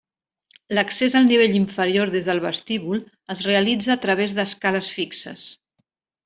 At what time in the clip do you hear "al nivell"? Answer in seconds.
1.19-1.57